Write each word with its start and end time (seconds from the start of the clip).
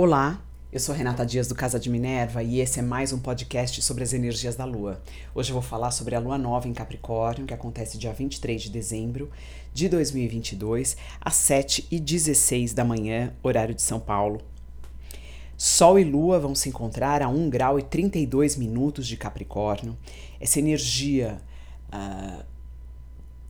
Olá, 0.00 0.40
eu 0.72 0.78
sou 0.78 0.94
Renata 0.94 1.26
Dias 1.26 1.48
do 1.48 1.56
Casa 1.56 1.76
de 1.76 1.90
Minerva 1.90 2.40
e 2.40 2.60
esse 2.60 2.78
é 2.78 2.82
mais 2.82 3.12
um 3.12 3.18
podcast 3.18 3.82
sobre 3.82 4.04
as 4.04 4.12
energias 4.12 4.54
da 4.54 4.64
Lua. 4.64 5.02
Hoje 5.34 5.50
eu 5.50 5.54
vou 5.54 5.60
falar 5.60 5.90
sobre 5.90 6.14
a 6.14 6.20
Lua 6.20 6.38
Nova 6.38 6.68
em 6.68 6.72
Capricórnio, 6.72 7.44
que 7.44 7.52
acontece 7.52 7.98
dia 7.98 8.12
23 8.12 8.62
de 8.62 8.70
dezembro 8.70 9.28
de 9.74 9.88
2022, 9.88 10.96
às 11.20 11.34
7h16 11.34 12.74
da 12.74 12.84
manhã, 12.84 13.34
horário 13.42 13.74
de 13.74 13.82
São 13.82 13.98
Paulo. 13.98 14.40
Sol 15.56 15.98
e 15.98 16.04
Lua 16.04 16.38
vão 16.38 16.54
se 16.54 16.68
encontrar 16.68 17.20
a 17.20 17.28
1 17.28 17.50
grau 17.50 17.76
e 17.76 17.82
32 17.82 18.54
minutos 18.54 19.04
de 19.04 19.16
Capricórnio. 19.16 19.98
Essa 20.40 20.60
energia 20.60 21.42
uh, 21.92 22.44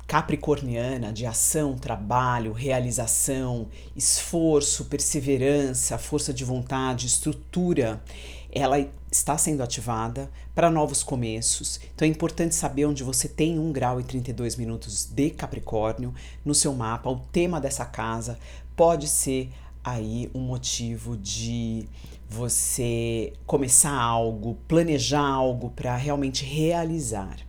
capricorniana 0.09 1.13
de 1.13 1.27
ação, 1.27 1.77
trabalho, 1.77 2.55
realização, 2.55 3.69
esforço, 3.95 4.87
perseverança, 4.87 5.99
força 5.99 6.33
de 6.33 6.47
vontade, 6.47 7.07
estrutura, 7.07 8.03
ela 8.51 8.79
está 9.13 9.37
sendo 9.37 9.63
ativada 9.63 10.31
para 10.55 10.71
novos 10.71 11.03
começos. 11.03 11.79
Então 11.95 12.09
é 12.09 12.11
importante 12.11 12.55
saber 12.55 12.87
onde 12.87 13.05
você 13.05 13.29
tem 13.29 13.59
1 13.59 13.71
grau 13.71 14.01
e 14.01 14.03
32 14.03 14.57
minutos 14.57 15.05
de 15.05 15.29
Capricórnio 15.29 16.15
no 16.43 16.55
seu 16.55 16.73
mapa. 16.73 17.11
O 17.11 17.21
tema 17.31 17.61
dessa 17.61 17.85
casa 17.85 18.39
pode 18.75 19.09
ser 19.09 19.51
aí 19.85 20.31
um 20.35 20.41
motivo 20.41 21.19
de 21.19 21.87
você 22.27 23.35
começar 23.45 23.93
algo, 23.93 24.57
planejar 24.67 25.27
algo 25.27 25.69
para 25.71 25.95
realmente 25.97 26.47
realizar. 26.47 27.48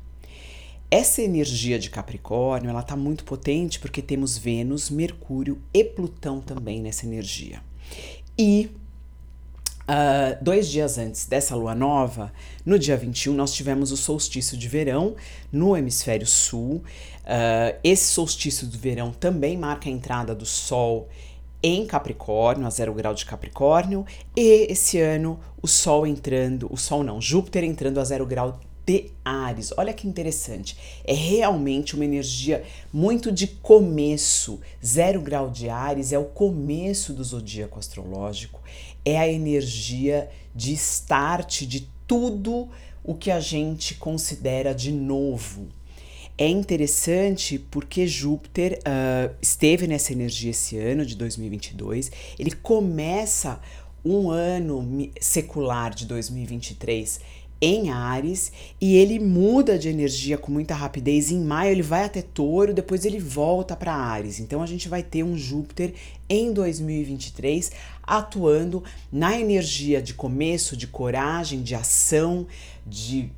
Essa 0.91 1.21
energia 1.21 1.77
de 1.77 1.87
Capricórnio, 1.87 2.71
ela 2.71 2.79
está 2.79 2.95
muito 2.95 3.23
potente 3.23 3.79
porque 3.79 4.01
temos 4.01 4.39
Vênus, 4.39 4.89
Mercúrio 4.89 5.61
e 5.71 5.83
Plutão 5.83 6.41
também 6.41 6.81
nessa 6.81 7.05
energia. 7.05 7.61
E 8.35 8.71
uh, 9.83 10.43
dois 10.43 10.67
dias 10.67 10.97
antes 10.97 11.27
dessa 11.27 11.55
lua 11.55 11.75
nova, 11.75 12.33
no 12.65 12.79
dia 12.79 12.97
21, 12.97 13.35
nós 13.35 13.53
tivemos 13.53 13.91
o 13.91 13.97
solstício 13.97 14.57
de 14.57 14.67
verão 14.67 15.15
no 15.51 15.77
hemisfério 15.77 16.25
sul. 16.25 16.77
Uh, 16.77 17.77
esse 17.83 18.05
solstício 18.11 18.65
do 18.65 18.75
verão 18.75 19.11
também 19.11 19.55
marca 19.55 19.89
a 19.89 19.91
entrada 19.91 20.33
do 20.33 20.45
Sol 20.45 21.07
em 21.61 21.85
Capricórnio, 21.85 22.65
a 22.65 22.69
zero 22.71 22.95
grau 22.95 23.13
de 23.13 23.25
Capricórnio, 23.25 24.05
e 24.35 24.71
esse 24.71 24.99
ano 24.99 25.39
o 25.61 25.67
Sol 25.67 26.07
entrando, 26.07 26.67
o 26.71 26.77
Sol 26.77 27.03
não, 27.03 27.21
Júpiter 27.21 27.63
entrando 27.63 27.99
a 27.99 28.03
zero 28.03 28.25
grau 28.25 28.59
de 28.89 29.11
Ares. 29.23 29.71
Olha 29.77 29.93
que 29.93 30.07
interessante. 30.07 30.75
É 31.05 31.13
realmente 31.13 31.93
uma 31.93 32.03
energia 32.03 32.63
muito 32.91 33.31
de 33.31 33.45
começo. 33.45 34.59
Zero 34.83 35.21
grau 35.21 35.51
de 35.51 35.69
Ares 35.69 36.11
é 36.11 36.17
o 36.17 36.25
começo 36.25 37.13
do 37.13 37.23
zodíaco 37.23 37.77
astrológico. 37.77 38.59
É 39.05 39.19
a 39.19 39.31
energia 39.31 40.27
de 40.55 40.73
start 40.73 41.65
de 41.65 41.87
tudo 42.07 42.67
o 43.03 43.13
que 43.13 43.29
a 43.29 43.39
gente 43.39 43.93
considera 43.93 44.73
de 44.73 44.91
novo. 44.91 45.67
É 46.35 46.47
interessante 46.47 47.59
porque 47.59 48.07
Júpiter 48.07 48.79
uh, 48.79 49.35
esteve 49.39 49.85
nessa 49.85 50.13
energia 50.13 50.49
esse 50.49 50.79
ano 50.79 51.05
de 51.05 51.15
2022. 51.15 52.11
Ele 52.39 52.51
começa 52.51 53.61
um 54.03 54.31
ano 54.31 55.11
secular 55.19 55.93
de 55.93 56.05
2023 56.05 57.19
em 57.61 57.89
Ares 57.89 58.51
e 58.79 58.95
ele 58.95 59.19
muda 59.19 59.77
de 59.77 59.89
energia 59.89 60.37
com 60.37 60.51
muita 60.51 60.73
rapidez. 60.73 61.31
Em 61.31 61.41
maio 61.41 61.71
ele 61.71 61.81
vai 61.81 62.05
até 62.05 62.21
Touro, 62.21 62.73
depois 62.73 63.05
ele 63.05 63.19
volta 63.19 63.75
para 63.75 63.93
Ares. 63.93 64.39
Então 64.39 64.61
a 64.61 64.65
gente 64.65 64.87
vai 64.87 65.03
ter 65.03 65.23
um 65.23 65.37
Júpiter 65.37 65.93
em 66.29 66.53
2023 66.53 67.71
atuando 68.03 68.83
na 69.11 69.39
energia 69.39 70.01
de 70.01 70.13
começo, 70.13 70.75
de 70.75 70.87
coragem, 70.87 71.61
de 71.61 71.75
ação, 71.75 72.47
de 72.85 73.31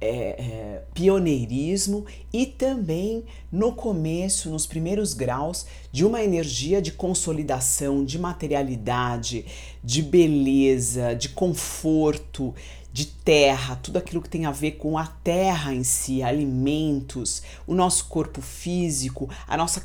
é, 0.00 0.08
é, 0.08 0.82
pioneirismo 0.92 2.04
e 2.32 2.44
também 2.44 3.24
no 3.50 3.72
começo, 3.72 4.50
nos 4.50 4.66
primeiros 4.66 5.14
graus, 5.14 5.66
de 5.90 6.04
uma 6.04 6.22
energia 6.22 6.82
de 6.82 6.92
consolidação, 6.92 8.04
de 8.04 8.18
materialidade, 8.18 9.46
de 9.82 10.02
beleza, 10.02 11.14
de 11.14 11.30
conforto, 11.30 12.54
de 12.94 13.06
terra, 13.06 13.74
tudo 13.74 13.96
aquilo 13.96 14.22
que 14.22 14.28
tem 14.28 14.46
a 14.46 14.52
ver 14.52 14.76
com 14.76 14.96
a 14.96 15.04
terra 15.04 15.74
em 15.74 15.82
si, 15.82 16.22
alimentos, 16.22 17.42
o 17.66 17.74
nosso 17.74 18.04
corpo 18.04 18.40
físico, 18.40 19.28
a 19.48 19.56
nossa 19.56 19.80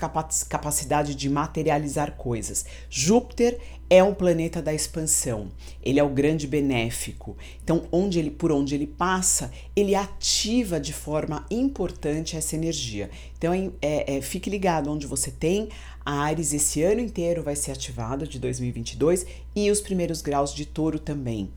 capacidade 0.47 1.16
de 1.16 1.28
materializar 1.28 2.12
coisas. 2.12 2.68
Júpiter 2.88 3.59
é 3.90 4.03
um 4.03 4.14
planeta 4.14 4.62
da 4.62 4.72
expansão. 4.72 5.47
Ele 5.81 6.00
é 6.00 6.03
o 6.03 6.09
grande 6.09 6.46
benéfico. 6.46 7.36
Então, 7.64 7.88
onde 7.92 8.20
ele, 8.20 8.30
por 8.30 8.52
onde 8.52 8.75
ele 8.75 8.86
passa, 8.86 9.52
ele 9.76 9.96
ativa 9.96 10.80
de 10.80 10.94
forma 10.94 11.44
importante 11.50 12.38
essa 12.38 12.56
energia. 12.56 13.09
Então, 13.36 13.52
é, 13.81 14.18
é, 14.18 14.22
fique 14.22 14.52
ligado 14.52 14.91
onde 14.91 15.08
você 15.08 15.31
tem. 15.31 15.70
A 16.06 16.22
Ares 16.22 16.53
esse 16.53 16.84
ano 16.84 17.02
inteiro 17.02 17.41
vai 17.41 17.56
ser 17.56 17.72
ativado 17.72 18.28
de 18.28 18.40
2022 18.40 19.26
e 19.56 19.70
os 19.72 19.81
primeiros 19.81 20.22
graus 20.22 20.53
de 20.53 20.66
Touro 20.66 21.00
também. 21.00 21.50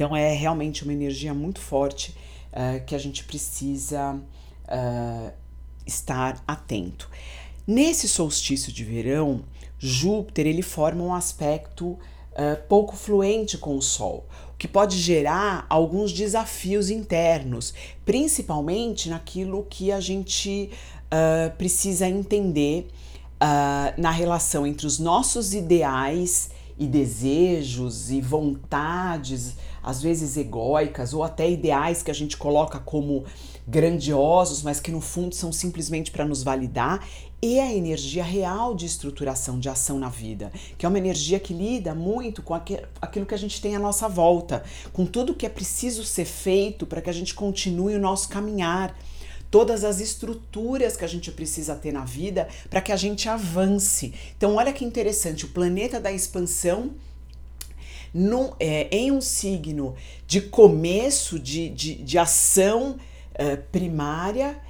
Então 0.00 0.16
é 0.16 0.32
realmente 0.32 0.82
uma 0.82 0.94
energia 0.94 1.34
muito 1.34 1.60
forte 1.60 2.16
uh, 2.54 2.82
que 2.86 2.94
a 2.94 2.98
gente 2.98 3.22
precisa 3.22 4.14
uh, 4.14 5.30
estar 5.84 6.42
atento. 6.48 7.10
Nesse 7.66 8.08
solstício 8.08 8.72
de 8.72 8.82
verão, 8.82 9.44
Júpiter 9.78 10.46
ele 10.46 10.62
forma 10.62 11.04
um 11.04 11.12
aspecto 11.12 11.88
uh, 11.88 11.98
pouco 12.66 12.96
fluente 12.96 13.58
com 13.58 13.76
o 13.76 13.82
Sol, 13.82 14.26
o 14.54 14.56
que 14.56 14.66
pode 14.66 14.96
gerar 14.96 15.66
alguns 15.68 16.14
desafios 16.14 16.88
internos, 16.88 17.74
principalmente 18.02 19.10
naquilo 19.10 19.66
que 19.68 19.92
a 19.92 20.00
gente 20.00 20.70
precisa 21.58 22.08
entender 22.08 22.88
na 23.98 24.10
relação 24.10 24.66
entre 24.66 24.86
os 24.86 24.98
nossos 24.98 25.54
ideais 25.54 26.50
e 26.80 26.86
desejos 26.86 28.10
e 28.10 28.22
vontades 28.22 29.54
às 29.82 30.02
vezes 30.02 30.36
egóicas 30.36 31.12
ou 31.12 31.22
até 31.22 31.48
ideais 31.48 32.02
que 32.02 32.10
a 32.10 32.14
gente 32.14 32.38
coloca 32.38 32.78
como 32.78 33.24
grandiosos, 33.68 34.62
mas 34.62 34.80
que 34.80 34.90
no 34.90 35.00
fundo 35.00 35.34
são 35.34 35.52
simplesmente 35.52 36.10
para 36.10 36.24
nos 36.24 36.42
validar, 36.42 37.06
e 37.42 37.58
a 37.58 37.72
energia 37.72 38.22
real 38.22 38.74
de 38.74 38.84
estruturação 38.84 39.58
de 39.58 39.68
ação 39.68 39.98
na 39.98 40.10
vida, 40.10 40.52
que 40.76 40.84
é 40.84 40.88
uma 40.88 40.98
energia 40.98 41.40
que 41.40 41.54
lida 41.54 41.94
muito 41.94 42.42
com 42.42 42.52
aquilo 42.52 43.26
que 43.26 43.34
a 43.34 43.38
gente 43.38 43.62
tem 43.62 43.76
à 43.76 43.78
nossa 43.78 44.08
volta, 44.08 44.62
com 44.92 45.06
tudo 45.06 45.34
que 45.34 45.46
é 45.46 45.48
preciso 45.48 46.04
ser 46.04 46.26
feito 46.26 46.86
para 46.86 47.00
que 47.00 47.08
a 47.08 47.12
gente 47.14 47.34
continue 47.34 47.94
o 47.94 48.00
nosso 48.00 48.28
caminhar 48.28 48.94
todas 49.50 49.84
as 49.84 50.00
estruturas 50.00 50.96
que 50.96 51.04
a 51.04 51.08
gente 51.08 51.32
precisa 51.32 51.74
ter 51.74 51.92
na 51.92 52.04
vida 52.04 52.48
para 52.68 52.80
que 52.80 52.92
a 52.92 52.96
gente 52.96 53.28
avance. 53.28 54.14
Então, 54.36 54.54
olha 54.56 54.72
que 54.72 54.84
interessante, 54.84 55.44
o 55.44 55.48
planeta 55.48 56.00
da 56.00 56.12
expansão 56.12 56.92
num, 58.12 58.52
é, 58.58 58.88
em 58.94 59.10
um 59.10 59.20
signo 59.20 59.94
de 60.26 60.40
começo 60.40 61.38
de, 61.38 61.68
de, 61.68 61.94
de 61.96 62.18
ação 62.18 62.96
é, 63.34 63.56
primária, 63.56 64.60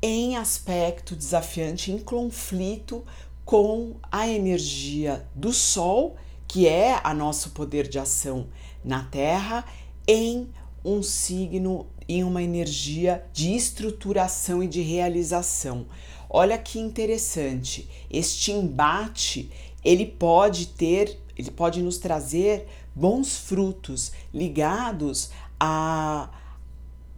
em 0.00 0.36
aspecto 0.36 1.14
desafiante, 1.14 1.92
em 1.92 1.98
conflito 1.98 3.04
com 3.44 3.96
a 4.10 4.26
energia 4.26 5.24
do 5.34 5.52
Sol, 5.52 6.16
que 6.48 6.66
é 6.66 7.00
a 7.04 7.14
nosso 7.14 7.50
poder 7.50 7.86
de 7.86 7.98
ação 7.98 8.48
na 8.84 9.04
Terra, 9.04 9.64
em 10.06 10.48
um 10.84 11.02
signo, 11.02 11.86
em 12.08 12.24
uma 12.24 12.42
energia 12.42 13.24
de 13.32 13.54
estruturação 13.54 14.62
e 14.62 14.68
de 14.68 14.80
realização. 14.82 15.86
Olha 16.28 16.56
que 16.56 16.78
interessante, 16.78 17.88
este 18.10 18.52
embate 18.52 19.50
ele 19.84 20.06
pode 20.06 20.68
ter 20.68 21.20
ele 21.36 21.50
pode 21.50 21.82
nos 21.82 21.98
trazer 21.98 22.68
bons 22.94 23.36
frutos 23.36 24.12
ligados 24.32 25.30
a 25.58 26.28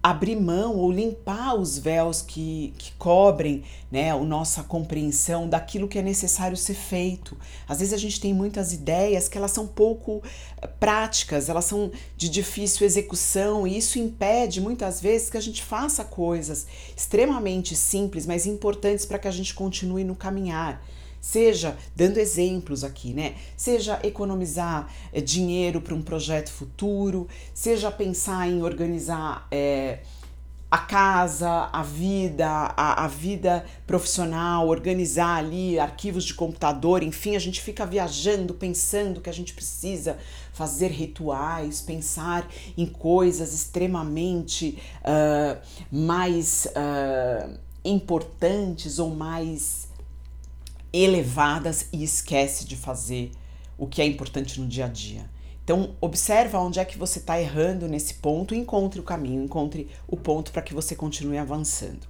abrir 0.04 0.36
mão 0.36 0.76
ou 0.76 0.92
limpar 0.92 1.54
os 1.54 1.78
véus 1.78 2.20
que, 2.20 2.74
que 2.76 2.92
cobrem 2.98 3.64
né, 3.90 4.10
a 4.10 4.18
nossa 4.18 4.62
compreensão 4.62 5.48
daquilo 5.48 5.88
que 5.88 5.98
é 5.98 6.02
necessário 6.02 6.58
ser 6.58 6.74
feito. 6.74 7.34
Às 7.66 7.78
vezes 7.78 7.94
a 7.94 7.96
gente 7.96 8.20
tem 8.20 8.34
muitas 8.34 8.74
ideias 8.74 9.28
que 9.28 9.38
elas 9.38 9.52
são 9.52 9.66
pouco 9.66 10.22
eh, 10.60 10.66
práticas, 10.66 11.48
elas 11.48 11.64
são 11.64 11.90
de 12.18 12.28
difícil 12.28 12.84
execução 12.84 13.66
e 13.66 13.78
isso 13.78 13.98
impede 13.98 14.60
muitas 14.60 15.00
vezes 15.00 15.30
que 15.30 15.38
a 15.38 15.40
gente 15.40 15.62
faça 15.62 16.04
coisas 16.04 16.66
extremamente 16.94 17.74
simples, 17.74 18.26
mas 18.26 18.44
importantes 18.44 19.06
para 19.06 19.18
que 19.18 19.26
a 19.26 19.32
gente 19.32 19.54
continue 19.54 20.04
no 20.04 20.14
caminhar 20.14 20.84
seja 21.24 21.74
dando 21.96 22.18
exemplos 22.18 22.84
aqui, 22.84 23.14
né? 23.14 23.34
Seja 23.56 23.98
economizar 24.02 24.92
é, 25.10 25.22
dinheiro 25.22 25.80
para 25.80 25.94
um 25.94 26.02
projeto 26.02 26.52
futuro, 26.52 27.26
seja 27.54 27.90
pensar 27.90 28.46
em 28.46 28.62
organizar 28.62 29.48
é, 29.50 30.00
a 30.70 30.76
casa, 30.76 31.70
a 31.72 31.82
vida, 31.82 32.46
a, 32.46 33.04
a 33.04 33.08
vida 33.08 33.64
profissional, 33.86 34.68
organizar 34.68 35.38
ali 35.38 35.78
arquivos 35.78 36.24
de 36.24 36.34
computador, 36.34 37.02
enfim, 37.02 37.36
a 37.36 37.38
gente 37.38 37.62
fica 37.62 37.86
viajando, 37.86 38.52
pensando 38.52 39.22
que 39.22 39.30
a 39.30 39.34
gente 39.34 39.54
precisa 39.54 40.18
fazer 40.52 40.88
rituais, 40.88 41.80
pensar 41.80 42.46
em 42.76 42.84
coisas 42.84 43.54
extremamente 43.54 44.78
uh, 45.00 45.58
mais 45.90 46.66
uh, 46.66 47.58
importantes 47.82 48.98
ou 48.98 49.08
mais 49.08 49.93
elevadas 50.94 51.88
e 51.92 52.04
esquece 52.04 52.64
de 52.64 52.76
fazer 52.76 53.32
o 53.76 53.84
que 53.86 54.00
é 54.00 54.06
importante 54.06 54.60
no 54.60 54.68
dia 54.68 54.84
a 54.84 54.88
dia. 54.88 55.28
Então, 55.64 55.96
observa 56.00 56.60
onde 56.60 56.78
é 56.78 56.84
que 56.84 56.96
você 56.96 57.18
está 57.18 57.40
errando 57.40 57.88
nesse 57.88 58.14
ponto 58.14 58.54
encontre 58.54 59.00
o 59.00 59.02
caminho, 59.02 59.42
encontre 59.42 59.88
o 60.06 60.16
ponto 60.16 60.52
para 60.52 60.62
que 60.62 60.72
você 60.72 60.94
continue 60.94 61.38
avançando. 61.38 62.06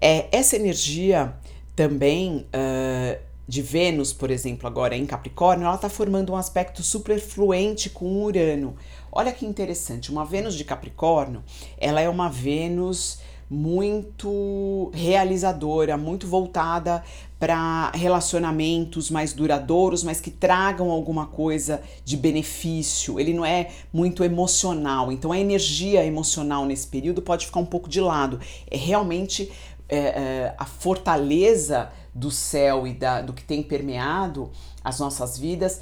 É, 0.00 0.28
essa 0.30 0.54
energia 0.54 1.34
também 1.74 2.46
uh, 2.54 3.20
de 3.48 3.62
Vênus, 3.62 4.12
por 4.12 4.30
exemplo, 4.30 4.68
agora 4.68 4.96
em 4.96 5.06
Capricórnio, 5.06 5.66
ela 5.66 5.74
está 5.74 5.88
formando 5.88 6.32
um 6.32 6.36
aspecto 6.36 6.82
superfluente 6.82 7.90
com 7.90 8.22
Urano. 8.22 8.76
Olha 9.10 9.32
que 9.32 9.46
interessante, 9.46 10.12
uma 10.12 10.24
Vênus 10.24 10.54
de 10.54 10.62
Capricórnio, 10.62 11.42
ela 11.78 12.00
é 12.00 12.08
uma 12.08 12.28
Vênus 12.28 13.18
muito 13.50 14.90
realizadora, 14.94 15.96
muito 15.96 16.26
voltada 16.26 17.02
para 17.38 17.90
relacionamentos 17.90 19.10
mais 19.10 19.32
duradouros, 19.32 20.02
mas 20.02 20.20
que 20.20 20.30
tragam 20.30 20.90
alguma 20.90 21.26
coisa 21.26 21.82
de 22.04 22.16
benefício. 22.16 23.20
Ele 23.20 23.34
não 23.34 23.44
é 23.44 23.70
muito 23.92 24.24
emocional, 24.24 25.12
então 25.12 25.30
a 25.30 25.38
energia 25.38 26.04
emocional 26.04 26.64
nesse 26.64 26.86
período 26.86 27.20
pode 27.20 27.46
ficar 27.46 27.60
um 27.60 27.66
pouco 27.66 27.88
de 27.88 28.00
lado. 28.00 28.40
É 28.70 28.76
realmente 28.76 29.52
é, 29.88 29.98
é, 29.98 30.54
a 30.56 30.64
fortaleza 30.64 31.90
do 32.14 32.30
céu 32.30 32.86
e 32.86 32.94
da, 32.94 33.20
do 33.20 33.32
que 33.32 33.44
tem 33.44 33.62
permeado 33.62 34.50
as 34.82 35.00
nossas 35.00 35.36
vidas 35.36 35.80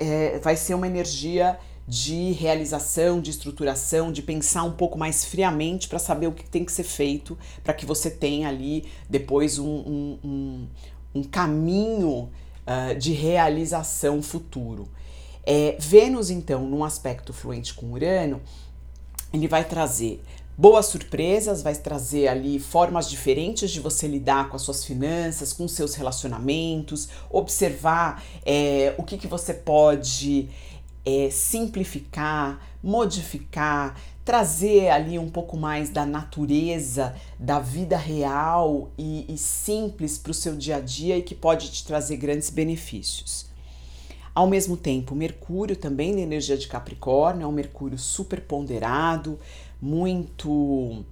é, 0.00 0.38
vai 0.38 0.56
ser 0.56 0.74
uma 0.74 0.86
energia 0.86 1.58
de 1.86 2.32
realização, 2.32 3.20
de 3.20 3.30
estruturação, 3.30 4.10
de 4.10 4.22
pensar 4.22 4.62
um 4.62 4.72
pouco 4.72 4.98
mais 4.98 5.24
friamente 5.24 5.88
para 5.88 5.98
saber 5.98 6.26
o 6.26 6.32
que 6.32 6.48
tem 6.48 6.64
que 6.64 6.72
ser 6.72 6.84
feito 6.84 7.36
para 7.62 7.74
que 7.74 7.84
você 7.84 8.10
tenha 8.10 8.48
ali 8.48 8.86
depois 9.08 9.58
um, 9.58 9.68
um, 9.68 10.18
um, 10.24 10.68
um 11.14 11.22
caminho 11.22 12.30
uh, 12.66 12.98
de 12.98 13.12
realização 13.12 14.22
futuro. 14.22 14.88
É, 15.46 15.76
Vênus, 15.78 16.30
então, 16.30 16.64
num 16.64 16.82
aspecto 16.82 17.32
fluente 17.32 17.74
com 17.74 17.92
Urano, 17.92 18.40
ele 19.32 19.46
vai 19.46 19.64
trazer 19.64 20.22
boas 20.56 20.86
surpresas, 20.86 21.62
vai 21.62 21.74
trazer 21.74 22.28
ali 22.28 22.58
formas 22.58 23.10
diferentes 23.10 23.70
de 23.70 23.80
você 23.80 24.06
lidar 24.06 24.48
com 24.48 24.56
as 24.56 24.62
suas 24.62 24.84
finanças, 24.84 25.52
com 25.52 25.66
seus 25.66 25.94
relacionamentos, 25.94 27.08
observar 27.28 28.22
é, 28.46 28.94
o 28.96 29.02
que, 29.02 29.18
que 29.18 29.26
você 29.26 29.52
pode 29.52 30.48
é, 31.04 31.28
simplificar, 31.30 32.60
modificar, 32.82 33.96
trazer 34.24 34.88
ali 34.88 35.18
um 35.18 35.28
pouco 35.28 35.56
mais 35.56 35.90
da 35.90 36.06
natureza, 36.06 37.14
da 37.38 37.58
vida 37.58 37.96
real 37.96 38.90
e, 38.96 39.26
e 39.28 39.36
simples 39.36 40.16
para 40.16 40.30
o 40.30 40.34
seu 40.34 40.56
dia 40.56 40.76
a 40.76 40.80
dia 40.80 41.18
e 41.18 41.22
que 41.22 41.34
pode 41.34 41.70
te 41.70 41.84
trazer 41.84 42.16
grandes 42.16 42.48
benefícios. 42.48 43.46
Ao 44.34 44.48
mesmo 44.48 44.76
tempo, 44.76 45.14
Mercúrio 45.14 45.76
também 45.76 46.12
na 46.12 46.20
energia 46.20 46.56
de 46.56 46.66
Capricórnio 46.66 47.44
é 47.44 47.46
um 47.46 47.52
Mercúrio 47.52 47.98
super 47.98 48.40
ponderado, 48.40 49.38
muito 49.80 51.04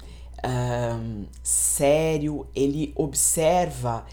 um, 0.44 1.24
sério, 1.42 2.46
ele 2.54 2.92
observa 2.96 4.04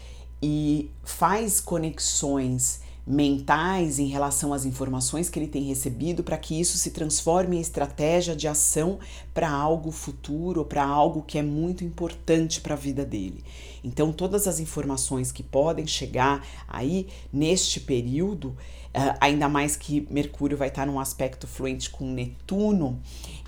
e 0.42 0.90
faz 1.02 1.60
conexões 1.60 2.82
mentais 3.10 3.98
em 3.98 4.06
relação 4.06 4.52
às 4.52 4.64
informações 4.64 5.28
que 5.28 5.38
ele 5.38 5.48
tem 5.48 5.64
recebido 5.64 6.22
para 6.22 6.38
que 6.38 6.58
isso 6.58 6.78
se 6.78 6.92
transforme 6.92 7.56
em 7.56 7.60
estratégia 7.60 8.36
de 8.36 8.46
ação 8.46 9.00
para 9.34 9.50
algo 9.50 9.90
futuro, 9.90 10.64
para 10.64 10.84
algo 10.84 11.22
que 11.22 11.36
é 11.36 11.42
muito 11.42 11.82
importante 11.82 12.60
para 12.60 12.74
a 12.74 12.78
vida 12.78 13.04
dele. 13.04 13.42
Então, 13.82 14.12
todas 14.12 14.46
as 14.46 14.60
informações 14.60 15.32
que 15.32 15.42
podem 15.42 15.86
chegar 15.86 16.46
aí 16.68 17.08
neste 17.32 17.80
período, 17.80 18.50
uh, 18.94 19.16
ainda 19.20 19.48
mais 19.48 19.74
que 19.74 20.06
Mercúrio 20.08 20.56
vai 20.56 20.68
estar 20.68 20.86
num 20.86 21.00
aspecto 21.00 21.48
fluente 21.48 21.90
com 21.90 22.12
Netuno, 22.12 23.00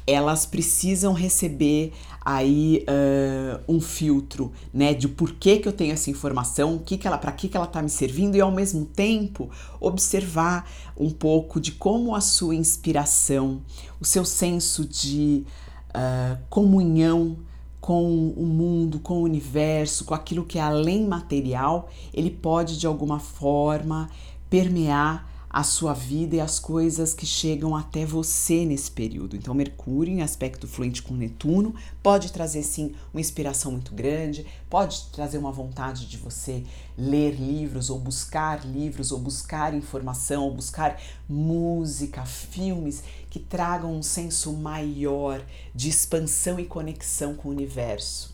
elas 0.07 0.47
precisam 0.47 1.13
receber 1.13 1.93
aí 2.25 2.85
uh, 2.89 3.61
um 3.69 3.81
filtro, 3.81 4.53
né, 4.73 4.95
de 4.95 5.09
por 5.09 5.33
que, 5.33 5.59
que 5.59 5.69
eu 5.69 5.73
tenho 5.73 5.93
essa 5.93 6.11
informação, 6.11 6.79
que 6.79 6.97
que 6.97 7.07
ela, 7.07 7.19
para 7.19 7.33
que 7.33 7.49
que 7.49 7.57
ela 7.57 7.67
está 7.67 7.83
me 7.83 7.89
servindo 7.89 8.37
e 8.37 8.41
ao 8.41 8.51
mesmo 8.51 8.85
tempo 8.85 9.51
observar 9.81 10.69
um 10.97 11.11
pouco 11.11 11.61
de 11.61 11.73
como 11.73 12.15
a 12.15 12.21
sua 12.21 12.55
inspiração, 12.55 13.63
o 14.01 14.05
seu 14.05 14.25
senso 14.25 14.85
de 14.85 15.45
uh, 15.91 16.39
comunhão 16.49 17.37
com 17.81 18.29
o 18.37 18.47
mundo, 18.47 19.01
com 19.01 19.15
o 19.15 19.23
universo, 19.23 20.05
com 20.05 20.15
aquilo 20.15 20.45
que 20.45 20.59
é 20.59 20.63
além 20.63 21.05
material, 21.05 21.91
ele 22.15 22.31
pode 22.31 22.79
de 22.79 22.87
alguma 22.87 23.19
forma 23.19 24.09
permear 24.49 25.32
a 25.53 25.63
sua 25.63 25.93
vida 25.93 26.37
e 26.37 26.41
as 26.41 26.59
coisas 26.59 27.13
que 27.13 27.27
chegam 27.27 27.77
até 27.77 28.07
você 28.07 28.65
nesse 28.65 28.91
período. 28.91 29.37
Então, 29.37 29.53
Mercúrio, 29.53 30.15
em 30.15 30.23
aspecto 30.23 30.67
fluente 30.67 31.03
com 31.03 31.13
Netuno, 31.15 31.75
pode 32.03 32.33
trazer 32.33 32.63
sim 32.63 32.95
uma 33.13 33.21
inspiração 33.21 33.71
muito 33.71 33.95
grande, 33.95 34.47
pode 34.71 35.11
trazer 35.13 35.37
uma 35.37 35.53
vontade 35.53 36.07
de 36.07 36.17
você 36.17 36.65
ler 36.97 37.33
livros 37.33 37.91
ou 37.91 37.99
buscar 37.99 38.65
livros 38.65 39.13
ou 39.13 39.19
buscar 39.19 39.75
informação 39.75 40.45
ou 40.45 40.55
buscar 40.55 40.99
música, 41.29 42.25
filmes 42.25 43.05
que 43.29 43.39
tragam 43.39 43.95
um 43.95 44.03
senso 44.03 44.53
maior 44.55 45.45
de 45.75 45.91
expansão 45.91 46.59
e 46.59 46.65
conexão 46.65 47.35
com 47.35 47.49
o 47.49 47.53
universo. 47.53 48.32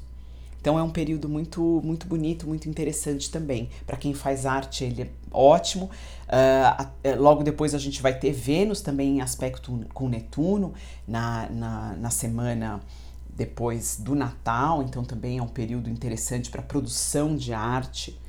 Então 0.68 0.78
é 0.78 0.82
um 0.82 0.90
período 0.90 1.30
muito, 1.30 1.80
muito 1.82 2.06
bonito, 2.06 2.46
muito 2.46 2.68
interessante 2.68 3.30
também. 3.30 3.70
Para 3.86 3.96
quem 3.96 4.12
faz 4.12 4.44
arte, 4.44 4.84
ele 4.84 5.00
é 5.00 5.08
ótimo. 5.32 5.88
Uh, 6.26 7.18
logo 7.18 7.42
depois 7.42 7.74
a 7.74 7.78
gente 7.78 8.02
vai 8.02 8.18
ter 8.18 8.32
Vênus 8.32 8.82
também 8.82 9.16
em 9.16 9.20
aspecto 9.22 9.86
com 9.94 10.10
Netuno 10.10 10.74
na, 11.06 11.48
na, 11.48 11.96
na 11.96 12.10
semana 12.10 12.82
depois 13.30 13.96
do 13.98 14.14
Natal, 14.14 14.82
então 14.82 15.02
também 15.02 15.38
é 15.38 15.42
um 15.42 15.48
período 15.48 15.88
interessante 15.88 16.50
para 16.50 16.60
produção 16.60 17.34
de 17.34 17.54
arte. 17.54 18.20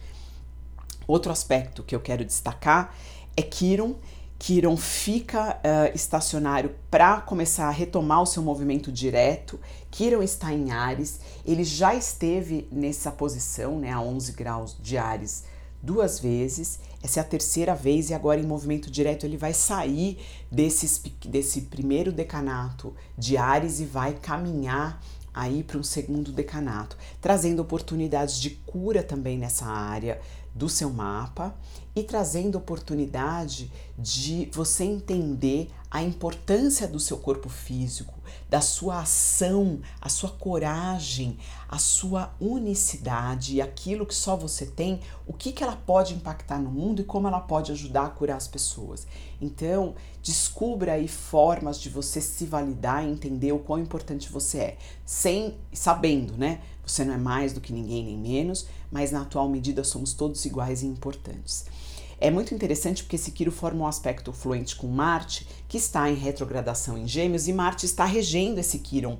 Outro 1.05 1.33
aspecto 1.33 1.83
que 1.83 1.93
eu 1.93 1.99
quero 1.99 2.23
destacar 2.23 2.95
é 3.35 3.41
Quiron, 3.41 3.95
Quiron 4.39 4.77
fica 4.77 5.57
uh, 5.57 5.93
estacionário 5.93 6.73
para 6.89 7.19
começar 7.19 7.67
a 7.67 7.71
retomar 7.71 8.21
o 8.21 8.25
seu 8.25 8.41
movimento 8.41 8.89
direto. 8.89 9.59
Quiron 9.91 10.23
está 10.23 10.53
em 10.53 10.71
Ares, 10.71 11.19
ele 11.45 11.65
já 11.65 11.93
esteve 11.93 12.65
nessa 12.71 13.11
posição, 13.11 13.77
né, 13.77 13.91
a 13.91 13.99
11 13.99 14.31
graus 14.31 14.77
de 14.81 14.97
Ares, 14.97 15.43
duas 15.83 16.21
vezes. 16.21 16.79
Essa 17.03 17.19
é 17.19 17.21
a 17.21 17.25
terceira 17.25 17.75
vez 17.75 18.09
e 18.09 18.13
agora 18.13 18.39
em 18.39 18.47
movimento 18.47 18.89
direto 18.89 19.25
ele 19.25 19.35
vai 19.35 19.53
sair 19.53 20.17
desses, 20.49 21.03
desse 21.25 21.61
primeiro 21.63 22.13
decanato 22.13 22.95
de 23.17 23.35
Ares 23.35 23.81
e 23.81 23.85
vai 23.85 24.13
caminhar 24.13 25.01
aí 25.33 25.63
para 25.63 25.77
um 25.77 25.83
segundo 25.83 26.31
decanato, 26.31 26.97
trazendo 27.19 27.61
oportunidades 27.61 28.39
de 28.39 28.51
cura 28.51 29.03
também 29.03 29.37
nessa 29.37 29.65
área 29.65 30.19
do 30.55 30.67
seu 30.67 30.89
mapa 30.89 31.55
e 31.99 32.03
trazendo 32.03 32.57
oportunidade 32.57 33.71
de 33.97 34.49
você 34.53 34.83
entender 34.83 35.69
a 35.91 36.03
importância 36.03 36.87
do 36.87 36.99
seu 36.99 37.17
corpo 37.17 37.49
físico, 37.49 38.13
da 38.47 38.61
sua 38.61 38.99
ação, 38.99 39.79
a 39.99 40.07
sua 40.07 40.29
coragem, 40.29 41.37
a 41.67 41.79
sua 41.79 42.33
unicidade 42.39 43.55
e 43.55 43.61
aquilo 43.61 44.05
que 44.05 44.13
só 44.13 44.35
você 44.35 44.67
tem, 44.67 44.99
o 45.25 45.33
que, 45.33 45.51
que 45.51 45.63
ela 45.63 45.75
pode 45.75 46.13
impactar 46.13 46.59
no 46.59 46.69
mundo 46.69 47.01
e 47.01 47.05
como 47.05 47.27
ela 47.27 47.39
pode 47.39 47.71
ajudar 47.71 48.05
a 48.05 48.09
curar 48.09 48.37
as 48.37 48.47
pessoas. 48.47 49.07
Então, 49.41 49.95
descubra 50.21 50.93
aí 50.93 51.07
formas 51.07 51.79
de 51.79 51.89
você 51.89 52.21
se 52.21 52.45
validar 52.45 53.03
e 53.03 53.11
entender 53.11 53.51
o 53.51 53.59
quão 53.59 53.79
importante 53.79 54.31
você 54.31 54.57
é, 54.59 54.77
sem 55.05 55.57
sabendo, 55.73 56.37
né? 56.37 56.61
Você 56.85 57.03
não 57.03 57.13
é 57.13 57.17
mais 57.17 57.53
do 57.53 57.61
que 57.61 57.73
ninguém 57.73 58.03
nem 58.03 58.17
menos, 58.17 58.65
mas 58.91 59.11
na 59.11 59.21
atual 59.21 59.47
medida 59.47 59.83
somos 59.83 60.13
todos 60.13 60.43
iguais 60.45 60.81
e 60.81 60.87
importantes. 60.87 61.65
É 62.21 62.29
muito 62.29 62.53
interessante 62.53 63.03
porque 63.03 63.15
esse 63.15 63.31
Quiro 63.31 63.51
forma 63.51 63.83
um 63.83 63.87
aspecto 63.87 64.33
fluente 64.33 64.75
com 64.75 64.87
Marte, 64.87 65.47
que 65.67 65.77
está 65.77 66.09
em 66.09 66.15
retrogradação 66.15 66.97
em 66.97 67.07
Gêmeos, 67.07 67.47
e 67.47 67.53
Marte 67.53 67.85
está 67.85 68.03
regendo 68.03 68.59
esse 68.59 68.79
Quiron 68.79 69.17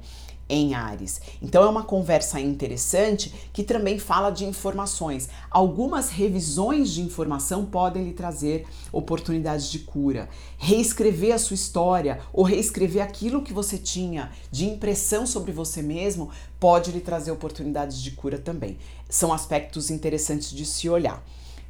em 0.49 0.73
Ares. 0.73 1.21
Então 1.41 1.63
é 1.63 1.69
uma 1.69 1.83
conversa 1.83 2.39
interessante 2.41 3.31
que 3.53 3.63
também 3.63 3.99
fala 3.99 4.31
de 4.31 4.43
informações. 4.43 5.29
Algumas 5.49 6.09
revisões 6.09 6.89
de 6.89 7.01
informação 7.01 7.65
podem 7.65 8.03
lhe 8.03 8.13
trazer 8.13 8.65
oportunidades 8.91 9.69
de 9.69 9.79
cura. 9.79 10.27
Reescrever 10.57 11.35
a 11.35 11.37
sua 11.37 11.53
história 11.53 12.19
ou 12.33 12.43
reescrever 12.43 13.03
aquilo 13.03 13.43
que 13.43 13.53
você 13.53 13.77
tinha 13.77 14.31
de 14.51 14.65
impressão 14.65 15.25
sobre 15.25 15.51
você 15.51 15.83
mesmo 15.83 16.31
pode 16.59 16.91
lhe 16.91 16.99
trazer 16.99 17.31
oportunidades 17.31 18.01
de 18.01 18.11
cura 18.11 18.39
também. 18.39 18.77
São 19.07 19.31
aspectos 19.31 19.91
interessantes 19.91 20.51
de 20.51 20.65
se 20.65 20.89
olhar. 20.89 21.23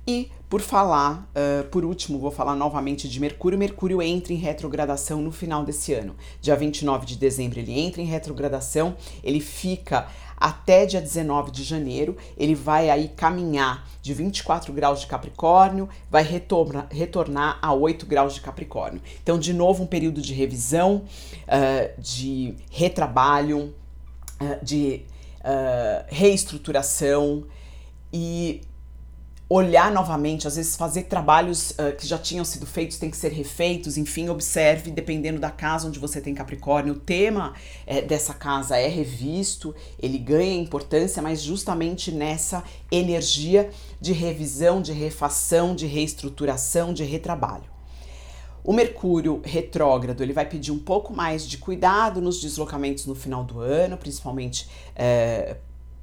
E 0.09 0.31
por 0.49 0.61
falar, 0.61 1.29
uh, 1.35 1.63
por 1.65 1.85
último, 1.85 2.17
vou 2.17 2.31
falar 2.31 2.55
novamente 2.55 3.07
de 3.07 3.19
Mercúrio. 3.19 3.59
Mercúrio 3.59 4.01
entra 4.01 4.33
em 4.33 4.37
retrogradação 4.37 5.21
no 5.21 5.31
final 5.31 5.63
desse 5.63 5.93
ano. 5.93 6.15
Dia 6.41 6.55
29 6.55 7.05
de 7.05 7.15
dezembro 7.15 7.59
ele 7.59 7.79
entra 7.79 8.01
em 8.01 8.05
retrogradação, 8.05 8.95
ele 9.23 9.39
fica 9.39 10.07
até 10.35 10.87
dia 10.87 10.99
19 10.99 11.51
de 11.51 11.63
janeiro. 11.63 12.17
Ele 12.35 12.55
vai 12.55 12.89
aí 12.89 13.09
caminhar 13.09 13.87
de 14.01 14.11
24 14.11 14.73
graus 14.73 15.01
de 15.01 15.05
Capricórnio, 15.05 15.87
vai 16.09 16.23
retorna, 16.23 16.87
retornar 16.89 17.59
a 17.61 17.71
8 17.71 18.07
graus 18.07 18.33
de 18.33 18.41
Capricórnio. 18.41 19.03
Então, 19.21 19.37
de 19.37 19.53
novo, 19.53 19.83
um 19.83 19.87
período 19.87 20.23
de 20.23 20.33
revisão, 20.33 21.03
uh, 21.43 22.01
de 22.01 22.55
retrabalho, 22.71 23.75
uh, 24.41 24.65
de 24.65 25.03
reestruturação 26.09 27.45
e 28.11 28.61
olhar 29.49 29.91
novamente, 29.91 30.47
às 30.47 30.55
vezes 30.55 30.75
fazer 30.75 31.03
trabalhos 31.03 31.71
uh, 31.71 31.95
que 31.97 32.05
já 32.05 32.19
tinham 32.19 32.45
sido 32.45 32.67
feitos 32.67 32.99
têm 32.99 33.09
que 33.09 33.17
ser 33.17 33.31
refeitos, 33.31 33.97
enfim, 33.97 34.29
observe, 34.29 34.91
dependendo 34.91 35.39
da 35.39 35.49
casa 35.49 35.87
onde 35.87 35.97
você 35.97 36.21
tem 36.21 36.35
Capricórnio, 36.35 36.93
o 36.93 36.99
tema 36.99 37.55
é, 37.87 37.99
dessa 37.99 38.33
casa 38.33 38.77
é 38.77 38.87
revisto, 38.87 39.73
ele 39.99 40.19
ganha 40.19 40.61
importância, 40.61 41.19
mas 41.19 41.41
justamente 41.41 42.11
nessa 42.11 42.63
energia 42.91 43.71
de 43.99 44.13
revisão, 44.13 44.83
de 44.83 44.91
refação, 44.91 45.73
de 45.73 45.87
reestruturação, 45.87 46.93
de 46.93 47.03
retrabalho. 47.03 47.79
O 48.63 48.71
Mercúrio 48.71 49.41
retrógrado 49.43 50.21
ele 50.21 50.33
vai 50.33 50.45
pedir 50.45 50.71
um 50.71 50.77
pouco 50.77 51.11
mais 51.11 51.47
de 51.47 51.57
cuidado 51.57 52.21
nos 52.21 52.39
deslocamentos 52.39 53.07
no 53.07 53.15
final 53.15 53.43
do 53.43 53.59
ano, 53.59 53.97
principalmente 53.97 54.69
é, 54.95 55.57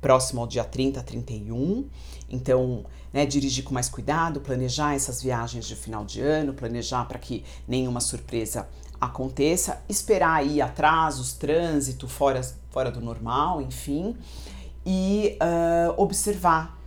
próximo 0.06 0.40
ao 0.40 0.46
dia 0.46 0.62
30, 0.62 1.02
31. 1.02 1.88
Então, 2.30 2.84
né, 3.12 3.26
dirigir 3.26 3.64
com 3.64 3.74
mais 3.74 3.88
cuidado, 3.88 4.40
planejar 4.40 4.94
essas 4.94 5.20
viagens 5.20 5.66
de 5.66 5.74
final 5.74 6.04
de 6.04 6.20
ano, 6.20 6.54
planejar 6.54 7.04
para 7.06 7.18
que 7.18 7.44
nenhuma 7.66 7.98
surpresa 7.98 8.68
aconteça, 9.00 9.82
esperar 9.88 10.34
aí 10.36 10.62
atrasos, 10.62 11.32
trânsito 11.32 12.06
fora, 12.06 12.40
fora 12.70 12.88
do 12.88 13.00
normal, 13.00 13.60
enfim, 13.60 14.16
e 14.86 15.36
uh, 15.42 16.00
observar 16.00 16.80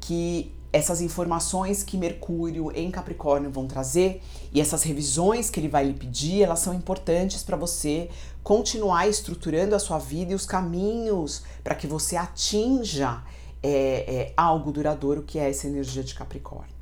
que 0.00 0.50
essas 0.72 1.00
informações 1.00 1.82
que 1.82 1.96
Mercúrio 1.96 2.70
em 2.74 2.90
Capricórnio 2.90 3.50
vão 3.50 3.66
trazer 3.66 4.22
e 4.52 4.60
essas 4.60 4.82
revisões 4.82 5.48
que 5.48 5.58
ele 5.58 5.68
vai 5.68 5.84
lhe 5.84 5.94
pedir, 5.94 6.42
elas 6.42 6.58
são 6.58 6.74
importantes 6.74 7.42
para 7.42 7.56
você 7.56 8.10
continuar 8.42 9.08
estruturando 9.08 9.74
a 9.74 9.78
sua 9.78 9.98
vida 9.98 10.32
e 10.32 10.34
os 10.34 10.44
caminhos 10.44 11.42
para 11.64 11.74
que 11.74 11.86
você 11.86 12.16
atinja 12.16 13.22
é, 13.62 13.70
é, 13.70 14.32
algo 14.36 14.70
duradouro, 14.70 15.22
que 15.22 15.38
é 15.38 15.48
essa 15.48 15.66
energia 15.66 16.02
de 16.04 16.14
Capricórnio. 16.14 16.76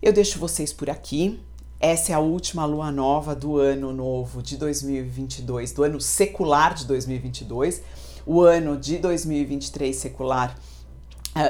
Eu 0.00 0.12
deixo 0.12 0.38
vocês 0.38 0.72
por 0.72 0.88
aqui. 0.88 1.40
Essa 1.80 2.12
é 2.12 2.14
a 2.14 2.20
última 2.20 2.64
lua 2.64 2.90
nova 2.90 3.34
do 3.34 3.58
ano 3.58 3.92
novo 3.92 4.42
de 4.42 4.56
2022, 4.56 5.72
do 5.72 5.82
ano 5.82 6.00
secular 6.00 6.72
de 6.72 6.86
2022. 6.86 7.82
O 8.24 8.40
ano 8.40 8.78
de 8.78 8.96
2023 8.98 9.94
secular 9.94 10.56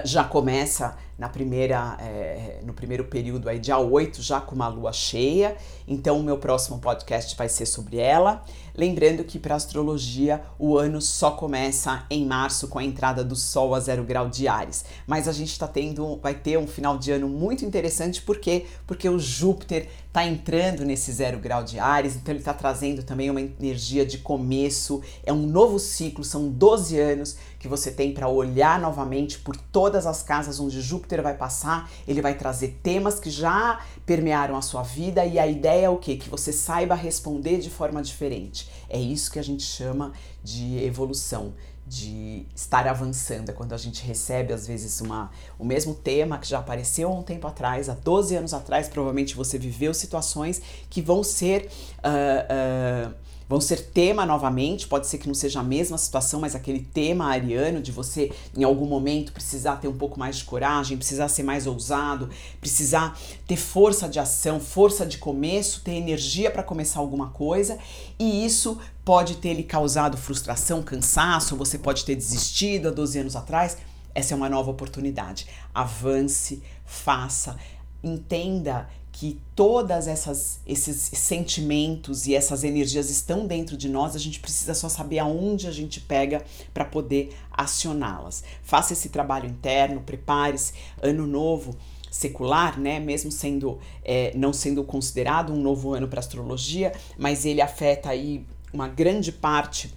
já 0.05 0.25
começa 0.25 0.97
na 1.19 1.29
primeira, 1.29 1.97
é, 2.01 2.61
no 2.65 2.73
primeiro 2.73 3.05
período 3.05 3.49
aí, 3.49 3.59
dia 3.59 3.79
8, 3.79 4.21
já 4.23 4.41
com 4.41 4.55
uma 4.55 4.69
lua 4.69 4.93
cheia. 4.93 5.57
Então, 5.87 6.19
o 6.19 6.23
meu 6.23 6.39
próximo 6.39 6.79
podcast 6.79 7.37
vai 7.37 7.49
ser 7.49 7.67
sobre 7.67 7.99
ela. 7.99 8.43
Lembrando 8.77 9.23
que 9.23 9.39
para 9.39 9.55
astrologia 9.55 10.43
o 10.59 10.77
ano 10.77 11.01
só 11.01 11.31
começa 11.31 12.05
em 12.11 12.27
março 12.27 12.67
com 12.67 12.79
a 12.81 12.85
entrada 12.85 13.23
do 13.23 13.37
Sol 13.37 13.73
a 13.73 13.79
zero 13.79 14.03
grau 14.03 14.29
de 14.29 14.49
Ares. 14.49 14.85
Mas 15.07 15.29
a 15.29 15.33
gente 15.33 15.53
está 15.53 15.69
tendo, 15.69 16.19
vai 16.21 16.35
ter 16.35 16.59
um 16.59 16.67
final 16.67 16.99
de 16.99 17.13
ano 17.13 17.29
muito 17.29 17.65
interessante, 17.65 18.21
por 18.21 18.39
quê? 18.39 18.67
Porque 18.85 19.09
o 19.09 19.19
Júpiter 19.19 19.89
está 20.09 20.27
entrando 20.27 20.85
nesse 20.85 21.13
zero 21.13 21.39
grau 21.39 21.63
de 21.63 21.79
Ares, 21.79 22.17
então 22.17 22.33
ele 22.33 22.41
está 22.41 22.55
trazendo 22.55 23.03
também 23.03 23.31
uma 23.31 23.41
energia 23.41 24.05
de 24.07 24.19
começo, 24.19 25.03
é 25.25 25.33
um 25.33 25.47
novo 25.47 25.79
ciclo, 25.79 26.25
são 26.25 26.49
12 26.49 26.99
anos 26.99 27.37
que 27.59 27.69
você 27.69 27.91
tem 27.91 28.13
para 28.13 28.29
olhar 28.29 28.81
novamente 28.81 29.39
por 29.39 29.57
todas 29.57 30.07
as 30.07 30.23
casas 30.23 30.61
onde 30.61 30.81
Júpiter 30.81 31.04
vai 31.23 31.37
passar, 31.37 31.91
ele 32.07 32.21
vai 32.21 32.35
trazer 32.35 32.79
temas 32.83 33.19
que 33.21 33.31
já 33.31 33.81
permearam 34.07 34.57
a 34.57 34.63
sua 34.63 34.83
vida 34.83 35.25
e 35.25 35.39
a 35.39 35.47
ideia 35.47 35.87
é 35.87 35.91
o 35.91 35.97
quê? 35.97 36.17
Que 36.17 36.29
você 36.29 36.53
saiba 36.53 36.95
responder 36.95 37.59
de 37.59 37.71
forma 37.71 38.03
diferente. 38.03 38.69
É 38.89 38.99
isso 38.99 39.31
que 39.31 39.39
a 39.39 39.45
gente 39.45 39.63
chama 39.63 40.13
de 40.43 40.83
evolução, 40.85 41.55
de 41.87 42.47
estar 42.55 42.87
avançando. 42.87 43.51
É 43.51 43.53
quando 43.53 43.73
a 43.73 43.77
gente 43.77 44.05
recebe, 44.05 44.53
às 44.53 44.67
vezes, 44.67 45.01
uma, 45.01 45.31
o 45.59 45.65
mesmo 45.65 45.95
tema 45.95 46.39
que 46.39 46.49
já 46.49 46.59
apareceu 46.59 47.09
há 47.09 47.15
um 47.15 47.23
tempo 47.23 47.47
atrás, 47.47 47.89
há 47.89 47.95
12 47.95 48.37
anos 48.37 48.55
atrás, 48.55 48.89
provavelmente 48.89 49.35
você 49.35 49.59
viveu 49.59 49.93
situações 49.93 50.61
que 50.89 51.03
vão 51.03 51.23
ser. 51.23 51.69
Uh, 51.99 53.11
uh, 53.11 53.24
vão 53.49 53.61
ser 53.61 53.91
tema 53.91 54.25
novamente, 54.25 54.87
pode 54.87 55.07
ser 55.07 55.19
que 55.19 55.27
não 55.27 55.35
seja 55.35 55.61
a 55.61 55.63
mesma 55.63 55.99
situação, 55.99 56.41
mas 56.41 56.55
aquele 56.55 56.81
tema 56.81 57.27
ariano 57.27 57.81
de 57.81 57.93
você 57.93 58.33
em 58.57 58.65
algum 58.65 58.87
momento 58.87 59.33
precisar 59.33 59.77
ter 59.77 59.89
um 59.89 59.97
pouco 59.97 60.19
mais 60.19 60.37
de 60.37 60.45
coragem, 60.45 60.97
precisar 60.97 61.29
ser 61.29 61.43
mais 61.43 61.67
ousado, 61.67 62.31
precisar 62.61 63.19
ter 63.47 63.57
força 63.57 64.09
de 64.09 64.19
ação, 64.19 64.59
força 64.59 65.05
de 65.05 65.19
começo, 65.19 65.83
ter 65.83 65.93
energia 65.93 66.51
para 66.51 66.63
começar 66.63 67.01
alguma 67.01 67.29
coisa, 67.31 67.79
e 68.19 68.45
isso 68.45 68.79
pode 69.05 69.37
ter 69.37 69.55
lhe 69.55 69.63
causado 69.65 70.17
frustração, 70.17 70.83
cansaço, 70.83 71.57
você 71.57 71.79
pode 71.79 72.05
ter 72.05 72.15
desistido 72.15 72.89
há 72.89 72.91
12 72.91 73.19
anos 73.19 73.37
atrás. 73.37 73.77
Essa 74.15 74.33
é 74.33 74.37
uma 74.37 74.49
nova 74.49 74.71
oportunidade. 74.71 75.47
Avance, 75.75 76.63
faça, 76.85 77.57
entenda 78.03 78.89
que 79.15 79.41
todas 79.55 80.09
essas 80.09 80.59
esses 80.67 80.97
sentimentos 80.97 82.27
e 82.27 82.35
essas 82.35 82.65
energias 82.65 83.09
estão 83.09 83.47
dentro 83.47 83.77
de 83.77 83.89
nós, 83.89 84.17
a 84.17 84.19
gente 84.19 84.41
precisa 84.41 84.75
só 84.75 84.89
saber 84.89 85.21
aonde 85.21 85.69
a 85.69 85.71
gente 85.71 86.01
pega 86.01 86.45
para 86.75 86.85
poder 86.85 87.33
acioná-las. 87.49 88.43
Faça 88.65 88.93
esse 88.93 89.11
trabalho 89.11 89.49
interno, 89.49 90.01
prepare-se. 90.01 90.73
Ano 91.01 91.29
novo 91.29 91.77
secular, 92.11 92.79
né, 92.79 92.99
mesmo 92.99 93.31
sendo 93.31 93.79
é, 94.05 94.33
não 94.35 94.53
sendo 94.53 94.83
considerado 94.83 95.53
um 95.53 95.61
novo 95.61 95.95
ano 95.95 96.09
para 96.09 96.19
astrologia, 96.19 96.93
mas 97.17 97.47
ele 97.47 97.61
afeta 97.61 98.09
aí 98.11 98.45
uma 98.73 98.89
grande 98.89 99.31
parte 99.31 99.95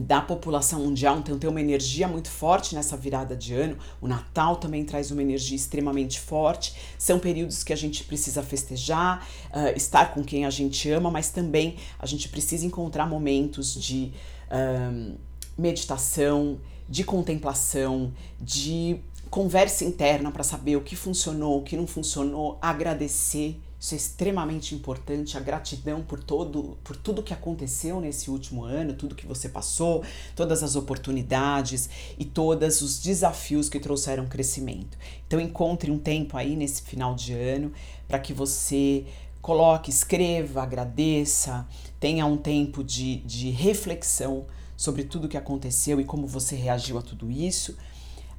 da 0.00 0.20
população 0.20 0.80
mundial, 0.80 1.18
então 1.18 1.38
tem 1.38 1.48
uma 1.48 1.60
energia 1.60 2.08
muito 2.08 2.28
forte 2.28 2.74
nessa 2.74 2.96
virada 2.96 3.36
de 3.36 3.54
ano. 3.54 3.76
O 4.00 4.08
Natal 4.08 4.56
também 4.56 4.84
traz 4.84 5.10
uma 5.10 5.22
energia 5.22 5.56
extremamente 5.56 6.18
forte. 6.20 6.74
São 6.98 7.18
períodos 7.18 7.62
que 7.62 7.72
a 7.72 7.76
gente 7.76 8.04
precisa 8.04 8.42
festejar, 8.42 9.26
uh, 9.52 9.76
estar 9.76 10.14
com 10.14 10.24
quem 10.24 10.46
a 10.46 10.50
gente 10.50 10.90
ama, 10.90 11.10
mas 11.10 11.30
também 11.30 11.76
a 11.98 12.06
gente 12.06 12.28
precisa 12.28 12.66
encontrar 12.66 13.06
momentos 13.06 13.74
de 13.74 14.12
uh, 14.50 15.16
meditação, 15.56 16.58
de 16.88 17.04
contemplação, 17.04 18.12
de 18.40 19.00
conversa 19.30 19.84
interna 19.84 20.30
para 20.32 20.42
saber 20.42 20.76
o 20.76 20.80
que 20.80 20.96
funcionou, 20.96 21.58
o 21.58 21.62
que 21.62 21.76
não 21.76 21.86
funcionou, 21.86 22.58
agradecer 22.60 23.60
isso 23.80 23.94
é 23.94 23.96
extremamente 23.96 24.74
importante, 24.74 25.38
a 25.38 25.40
gratidão 25.40 26.02
por 26.02 26.22
todo, 26.22 26.76
por 26.84 26.94
tudo 26.94 27.22
que 27.22 27.32
aconteceu 27.32 27.98
nesse 27.98 28.30
último 28.30 28.62
ano, 28.62 28.92
tudo 28.92 29.14
que 29.14 29.26
você 29.26 29.48
passou, 29.48 30.04
todas 30.36 30.62
as 30.62 30.76
oportunidades 30.76 31.88
e 32.18 32.26
todos 32.26 32.82
os 32.82 33.00
desafios 33.00 33.70
que 33.70 33.80
trouxeram 33.80 34.26
crescimento. 34.26 34.98
Então 35.26 35.40
encontre 35.40 35.90
um 35.90 35.98
tempo 35.98 36.36
aí 36.36 36.56
nesse 36.56 36.82
final 36.82 37.14
de 37.14 37.32
ano 37.32 37.72
para 38.06 38.18
que 38.18 38.34
você 38.34 39.06
coloque, 39.40 39.88
escreva, 39.88 40.62
agradeça, 40.62 41.66
tenha 41.98 42.26
um 42.26 42.36
tempo 42.36 42.84
de, 42.84 43.16
de 43.20 43.48
reflexão 43.48 44.44
sobre 44.76 45.04
tudo 45.04 45.26
que 45.26 45.38
aconteceu 45.38 45.98
e 45.98 46.04
como 46.04 46.26
você 46.26 46.54
reagiu 46.54 46.98
a 46.98 47.02
tudo 47.02 47.30
isso 47.30 47.74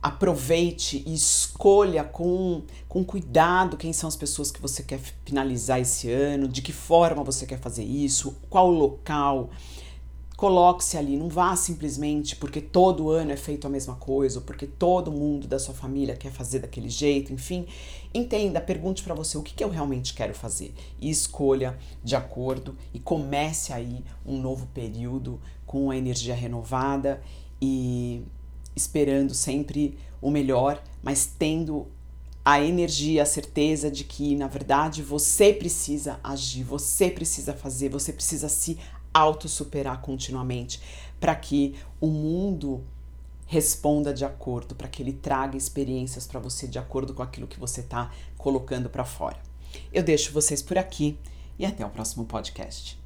aproveite 0.01 1.03
e 1.05 1.13
escolha 1.13 2.03
com, 2.03 2.63
com 2.89 3.03
cuidado 3.03 3.77
quem 3.77 3.93
são 3.93 4.07
as 4.07 4.15
pessoas 4.15 4.49
que 4.49 4.61
você 4.61 4.81
quer 4.81 4.99
finalizar 5.25 5.79
esse 5.79 6.11
ano, 6.11 6.47
de 6.47 6.61
que 6.61 6.71
forma 6.71 7.23
você 7.23 7.45
quer 7.45 7.59
fazer 7.59 7.83
isso, 7.83 8.35
qual 8.49 8.69
local, 8.69 9.49
Coloque-se 10.41 10.97
ali, 10.97 11.17
não 11.17 11.29
vá 11.29 11.55
simplesmente 11.55 12.35
porque 12.35 12.59
todo 12.59 13.11
ano 13.11 13.31
é 13.31 13.37
feito 13.37 13.67
a 13.67 13.69
mesma 13.69 13.93
coisa, 13.93 14.39
ou 14.39 14.43
porque 14.43 14.65
todo 14.65 15.11
mundo 15.11 15.47
da 15.47 15.59
sua 15.59 15.75
família 15.75 16.15
quer 16.15 16.31
fazer 16.31 16.57
daquele 16.57 16.89
jeito, 16.89 17.31
enfim. 17.31 17.67
Entenda, 18.11 18.59
pergunte 18.59 19.03
para 19.03 19.13
você 19.13 19.37
o 19.37 19.43
que, 19.43 19.53
que 19.53 19.63
eu 19.63 19.69
realmente 19.69 20.15
quero 20.15 20.33
fazer 20.33 20.73
e 20.99 21.11
escolha 21.11 21.77
de 22.03 22.15
acordo 22.15 22.75
e 22.91 22.99
comece 22.99 23.71
aí 23.71 24.03
um 24.25 24.41
novo 24.41 24.65
período 24.73 25.39
com 25.63 25.91
a 25.91 25.95
energia 25.95 26.33
renovada 26.33 27.21
e 27.61 28.23
esperando 28.75 29.33
sempre 29.33 29.97
o 30.21 30.29
melhor, 30.29 30.81
mas 31.01 31.25
tendo 31.25 31.87
a 32.43 32.59
energia, 32.59 33.23
a 33.23 33.25
certeza 33.25 33.89
de 33.89 34.03
que, 34.03 34.35
na 34.35 34.47
verdade, 34.47 35.03
você 35.03 35.53
precisa 35.53 36.19
agir, 36.23 36.63
você 36.63 37.09
precisa 37.09 37.53
fazer, 37.53 37.89
você 37.89 38.11
precisa 38.11 38.49
se 38.49 38.79
autossuperar 39.13 40.01
continuamente 40.01 40.81
para 41.19 41.35
que 41.35 41.75
o 41.99 42.07
mundo 42.07 42.83
responda 43.45 44.13
de 44.13 44.23
acordo, 44.23 44.73
para 44.73 44.87
que 44.87 45.03
ele 45.03 45.13
traga 45.13 45.57
experiências 45.57 46.25
para 46.25 46.39
você 46.39 46.67
de 46.67 46.79
acordo 46.79 47.13
com 47.13 47.21
aquilo 47.21 47.47
que 47.47 47.59
você 47.59 47.81
está 47.81 48.09
colocando 48.37 48.89
para 48.89 49.03
fora. 49.03 49.37
Eu 49.93 50.03
deixo 50.03 50.31
vocês 50.31 50.61
por 50.61 50.77
aqui 50.77 51.17
e 51.59 51.65
até 51.65 51.85
o 51.85 51.89
próximo 51.89 52.25
podcast. 52.25 53.00